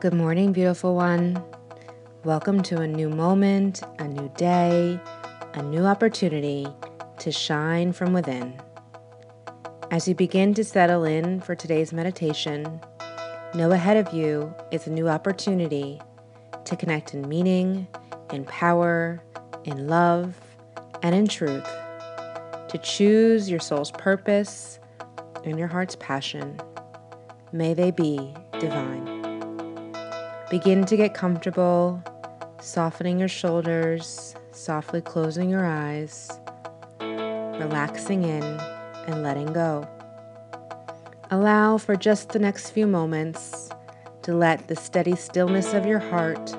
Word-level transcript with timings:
Good 0.00 0.14
morning, 0.14 0.52
beautiful 0.52 0.94
one. 0.94 1.44
Welcome 2.24 2.62
to 2.62 2.80
a 2.80 2.88
new 2.88 3.10
moment, 3.10 3.82
a 3.98 4.08
new 4.08 4.32
day, 4.34 4.98
a 5.52 5.62
new 5.62 5.84
opportunity 5.84 6.66
to 7.18 7.30
shine 7.30 7.92
from 7.92 8.14
within. 8.14 8.58
As 9.90 10.08
you 10.08 10.14
begin 10.14 10.54
to 10.54 10.64
settle 10.64 11.04
in 11.04 11.42
for 11.42 11.54
today's 11.54 11.92
meditation, 11.92 12.80
know 13.54 13.72
ahead 13.72 13.98
of 13.98 14.14
you 14.14 14.54
is 14.70 14.86
a 14.86 14.90
new 14.90 15.06
opportunity 15.06 16.00
to 16.64 16.76
connect 16.76 17.12
in 17.12 17.28
meaning, 17.28 17.86
in 18.32 18.46
power, 18.46 19.22
in 19.64 19.86
love, 19.86 20.34
and 21.02 21.14
in 21.14 21.28
truth, 21.28 21.68
to 22.68 22.80
choose 22.82 23.50
your 23.50 23.60
soul's 23.60 23.90
purpose 23.90 24.78
and 25.44 25.58
your 25.58 25.68
heart's 25.68 25.96
passion. 25.96 26.58
May 27.52 27.74
they 27.74 27.90
be 27.90 28.32
divine. 28.58 29.19
Begin 30.50 30.84
to 30.86 30.96
get 30.96 31.14
comfortable, 31.14 32.02
softening 32.60 33.20
your 33.20 33.28
shoulders, 33.28 34.34
softly 34.50 35.00
closing 35.00 35.48
your 35.48 35.64
eyes, 35.64 36.28
relaxing 37.00 38.24
in 38.24 38.42
and 39.06 39.22
letting 39.22 39.52
go. 39.52 39.88
Allow 41.30 41.78
for 41.78 41.94
just 41.94 42.30
the 42.30 42.40
next 42.40 42.70
few 42.70 42.88
moments 42.88 43.70
to 44.22 44.34
let 44.34 44.66
the 44.66 44.74
steady 44.74 45.14
stillness 45.14 45.72
of 45.72 45.86
your 45.86 46.00
heart 46.00 46.52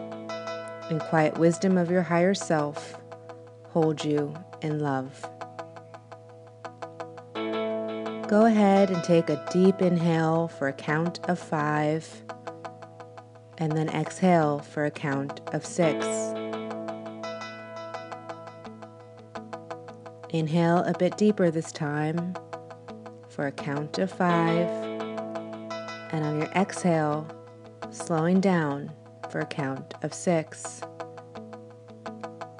and 0.89 1.01
quiet 1.01 1.37
wisdom 1.37 1.77
of 1.77 1.91
your 1.91 2.03
higher 2.03 2.33
self 2.33 2.97
hold 3.71 4.05
you 4.05 4.33
in 4.61 4.79
love. 4.79 5.21
Go 8.29 8.45
ahead 8.45 8.89
and 8.89 9.03
take 9.03 9.29
a 9.29 9.45
deep 9.51 9.81
inhale 9.81 10.47
for 10.47 10.69
a 10.69 10.73
count 10.73 11.19
of 11.27 11.37
five, 11.37 12.23
and 13.61 13.73
then 13.73 13.89
exhale 13.89 14.57
for 14.57 14.85
a 14.85 14.91
count 14.91 15.39
of 15.53 15.63
six. 15.63 16.03
Inhale 20.31 20.79
a 20.79 20.95
bit 20.97 21.15
deeper 21.15 21.51
this 21.51 21.71
time 21.71 22.33
for 23.29 23.45
a 23.45 23.51
count 23.51 23.99
of 23.99 24.11
five, 24.11 24.67
and 26.11 26.25
on 26.25 26.39
your 26.39 26.49
exhale, 26.55 27.27
slowing 27.91 28.41
down 28.41 28.91
for 29.29 29.41
a 29.41 29.45
count 29.45 29.93
of 30.01 30.11
six. 30.11 30.81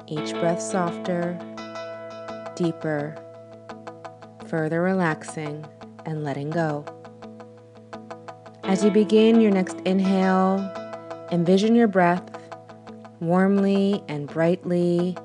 Each 0.05 0.33
breath 0.33 0.61
softer, 0.61 1.35
deeper, 2.55 3.15
further 4.45 4.83
relaxing 4.83 5.65
and 6.05 6.23
letting 6.23 6.51
go. 6.51 6.85
As 8.65 8.83
you 8.85 8.91
begin 8.91 9.41
your 9.41 9.51
next 9.51 9.79
inhale, 9.83 10.59
envision 11.31 11.75
your 11.75 11.87
breath 11.87 12.37
warmly 13.21 14.03
and 14.09 14.27
brightly 14.27 15.15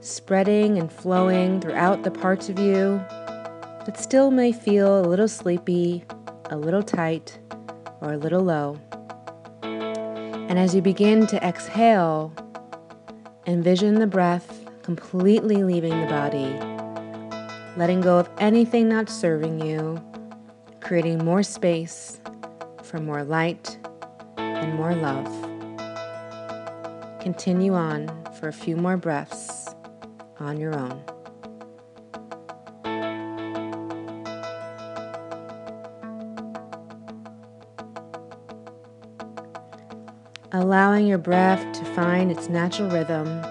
spreading 0.00 0.78
and 0.78 0.90
flowing 0.90 1.60
throughout 1.60 2.04
the 2.04 2.10
parts 2.10 2.48
of 2.48 2.58
you 2.58 3.04
that 3.84 3.98
still 3.98 4.30
may 4.30 4.50
feel 4.50 5.00
a 5.00 5.06
little 5.06 5.28
sleepy, 5.28 6.04
a 6.46 6.56
little 6.56 6.82
tight, 6.82 7.38
or 8.00 8.14
a 8.14 8.16
little 8.16 8.42
low. 8.42 8.78
And 9.62 10.58
as 10.58 10.74
you 10.74 10.80
begin 10.80 11.26
to 11.26 11.44
exhale, 11.46 12.32
envision 13.46 13.96
the 13.96 14.06
breath 14.06 14.64
completely 14.82 15.62
leaving 15.64 16.00
the 16.00 16.06
body, 16.06 16.56
letting 17.76 18.00
go 18.00 18.18
of 18.18 18.30
anything 18.38 18.88
not 18.88 19.10
serving 19.10 19.60
you, 19.60 20.00
creating 20.80 21.24
more 21.24 21.42
space 21.42 22.20
for 22.82 22.98
more 22.98 23.24
light 23.24 23.78
and 24.56 24.74
more 24.74 24.94
love. 24.94 25.26
Continue 27.20 27.74
on 27.74 28.08
for 28.38 28.48
a 28.48 28.52
few 28.52 28.76
more 28.76 28.96
breaths 28.96 29.74
on 30.38 30.58
your 30.58 30.74
own. 30.78 31.02
Allowing 40.52 41.06
your 41.06 41.18
breath 41.18 41.60
to 41.72 41.84
find 41.94 42.30
its 42.30 42.48
natural 42.48 42.88
rhythm. 42.88 43.44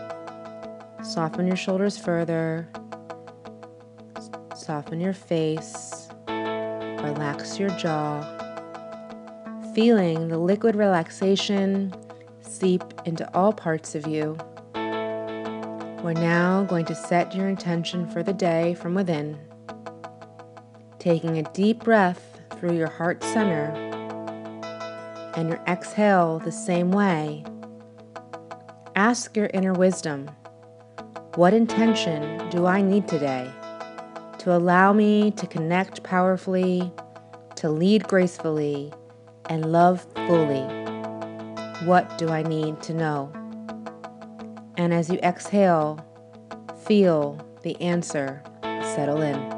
Soften 1.03 1.45
your 1.45 1.55
shoulders 1.55 1.97
further. 1.97 2.67
Soften 4.55 4.99
your 4.99 5.13
face. 5.13 6.07
Relax 6.27 7.59
your 7.59 7.69
jaw. 7.71 8.34
Feeling 9.75 10.29
the 10.29 10.37
liquid 10.37 10.77
relaxation 10.77 11.93
seep 12.39 12.81
into 13.03 13.29
all 13.35 13.51
parts 13.51 13.93
of 13.93 14.07
you. 14.07 14.37
We're 14.73 16.13
now 16.13 16.63
going 16.63 16.85
to 16.85 16.95
set 16.95 17.35
your 17.35 17.49
intention 17.49 18.07
for 18.07 18.23
the 18.23 18.31
day 18.31 18.73
from 18.75 18.95
within, 18.95 19.37
taking 20.97 21.37
a 21.37 21.43
deep 21.51 21.83
breath 21.83 22.39
through 22.51 22.77
your 22.77 22.89
heart 22.89 23.21
center 23.21 23.65
and 25.35 25.49
your 25.49 25.59
exhale 25.67 26.39
the 26.39 26.53
same 26.53 26.91
way. 26.91 27.43
Ask 28.95 29.35
your 29.35 29.49
inner 29.53 29.73
wisdom 29.73 30.31
what 31.33 31.53
intention 31.53 32.49
do 32.49 32.65
I 32.65 32.81
need 32.81 33.09
today 33.09 33.51
to 34.37 34.55
allow 34.55 34.93
me 34.93 35.31
to 35.31 35.45
connect 35.45 36.01
powerfully, 36.01 36.93
to 37.55 37.69
lead 37.69 38.07
gracefully, 38.07 38.93
and 39.49 39.71
love 39.71 40.05
fully? 40.27 40.63
What 41.85 42.17
do 42.17 42.29
I 42.29 42.43
need 42.43 42.81
to 42.83 42.93
know? 42.93 43.31
And 44.77 44.93
as 44.93 45.09
you 45.09 45.19
exhale, 45.19 45.99
feel 46.85 47.39
the 47.63 47.79
answer 47.81 48.41
settle 48.81 49.21
in. 49.21 49.55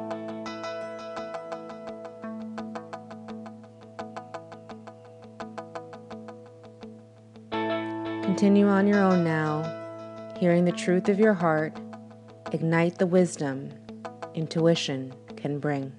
Continue 8.24 8.68
on 8.68 8.88
your 8.88 9.00
own 9.00 9.24
now, 9.24 9.64
hearing 10.40 10.66
the 10.66 10.72
truth 10.72 11.10
of 11.10 11.20
your 11.20 11.34
heart, 11.34 11.76
ignite 12.52 12.98
the 13.00 13.08
wisdom 13.08 13.72
intuition 14.36 15.14
can 15.36 15.60
bring. 15.60 15.92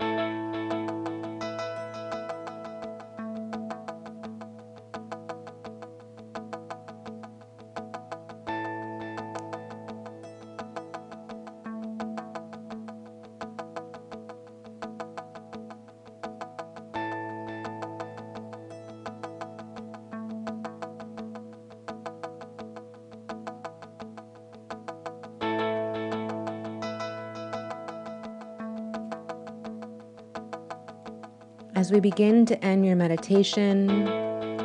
As 31.78 31.92
we 31.92 32.00
begin 32.00 32.44
to 32.46 32.64
end 32.64 32.84
your 32.84 32.96
meditation, 32.96 34.04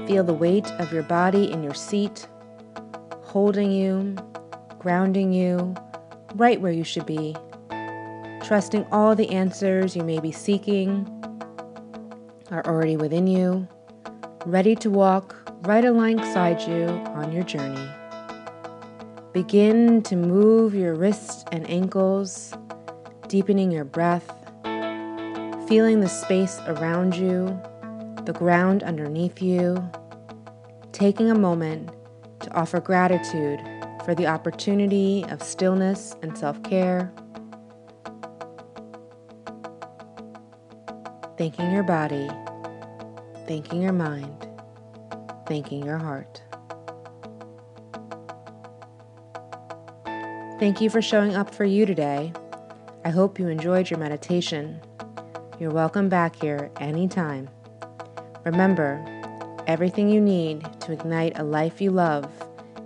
feel 0.08 0.24
the 0.24 0.34
weight 0.34 0.66
of 0.80 0.92
your 0.92 1.04
body 1.04 1.52
in 1.52 1.62
your 1.62 1.76
seat, 1.76 2.28
holding 3.22 3.72
you, 3.72 4.16
grounding 4.80 5.32
you, 5.32 5.76
right 6.34 6.60
where 6.60 6.72
you 6.72 6.84
should 6.84 7.06
be, 7.06 7.36
trusting 8.42 8.88
all 8.92 9.16
the 9.16 9.30
answers 9.30 9.96
you 9.96 10.04
may 10.04 10.20
be 10.20 10.32
seeking 10.32 11.08
are 12.50 12.66
already 12.66 12.98
within 12.98 13.28
you, 13.28 13.68
ready 14.48 14.76
to 14.78 14.90
walk 14.90 15.36
right 15.68 15.86
alongside 15.86 16.62
you 16.62 16.88
on 17.14 17.32
your 17.32 17.44
journey. 17.44 17.92
Begin 19.34 20.02
to 20.02 20.16
move 20.16 20.74
your 20.74 20.96
wrists 20.96 21.46
and 21.52 21.70
ankles, 21.70 22.56
deepening 23.28 23.70
your 23.70 23.86
breath 23.86 24.43
feeling 25.74 26.02
the 26.02 26.08
space 26.08 26.60
around 26.68 27.16
you, 27.16 27.60
the 28.26 28.32
ground 28.32 28.84
underneath 28.84 29.42
you, 29.42 29.76
taking 30.92 31.32
a 31.32 31.36
moment 31.36 31.90
to 32.40 32.54
offer 32.54 32.80
gratitude 32.80 33.60
for 34.06 34.14
the 34.14 34.28
opportunity 34.28 35.26
of 35.30 35.42
stillness 35.42 36.16
and 36.22 36.38
self 36.38 36.62
care. 36.62 37.12
Thanking 41.40 41.72
your 41.72 41.82
body, 41.82 42.30
thanking 43.48 43.82
your 43.82 43.94
mind, 43.94 44.48
thanking 45.48 45.84
your 45.84 45.98
heart. 45.98 46.44
Thank 50.60 50.82
you 50.82 50.92
for 50.92 51.02
showing 51.02 51.36
up 51.36 51.56
for 51.56 51.66
you 51.66 51.88
today. 51.88 52.32
I 53.04 53.10
hope 53.10 53.40
you 53.40 53.48
enjoyed 53.48 53.90
your 53.90 53.98
meditation. 53.98 54.80
You're 55.60 55.70
welcome 55.70 56.10
back 56.10 56.36
here 56.36 56.72
anytime. 56.80 57.48
Remember, 58.44 59.06
everything 59.68 60.10
you 60.10 60.20
need 60.20 60.64
to 60.82 60.92
ignite 60.92 61.38
a 61.38 61.44
life 61.44 61.80
you 61.80 61.92
love 61.92 62.28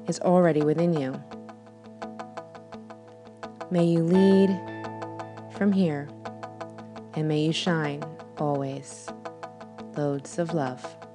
is 0.08 0.20
already 0.20 0.62
within 0.62 0.94
you. 0.94 1.14
May 3.72 3.86
you 3.86 4.04
lead 4.04 4.50
from 5.58 5.72
here, 5.72 6.10
and 7.14 7.30
may 7.30 7.40
you 7.40 7.54
shine 7.54 8.04
always. 8.38 9.08
Loads 9.96 10.38
of 10.38 10.54
love. 10.54 11.07